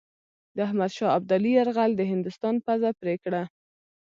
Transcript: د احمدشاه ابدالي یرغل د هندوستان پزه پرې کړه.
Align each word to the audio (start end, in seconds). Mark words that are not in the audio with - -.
د 0.55 0.57
احمدشاه 0.67 1.15
ابدالي 1.17 1.51
یرغل 1.57 1.91
د 1.97 2.01
هندوستان 2.11 2.55
پزه 2.65 2.89
پرې 2.99 3.15
کړه. 3.23 3.43